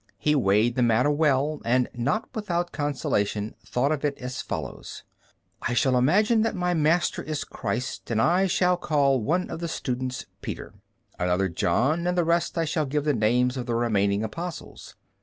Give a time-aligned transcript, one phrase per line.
[0.17, 5.03] He weighed the matter well, and not without consolation thought of it as follows:
[5.61, 9.67] "I shall imagine that my master is Christ, and I shall call one of the
[9.67, 10.73] students Peter,
[11.19, 14.95] another John, and to the rest I shall give the names of the remaining Apostles.